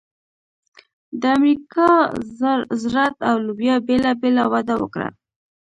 [1.21, 1.89] د امریکا
[2.91, 5.07] ذرت او لوبیا بېله بېله وده وکړه.